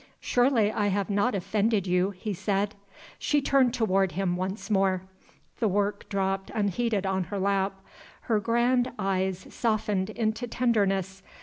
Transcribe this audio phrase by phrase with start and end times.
[0.19, 2.73] "Surely I have not offended you?" he said.
[3.19, 5.03] She turned toward him once more.
[5.59, 7.79] The work dropped unheeded on her lap.
[8.21, 11.21] Her grand eyes softened into tenderness.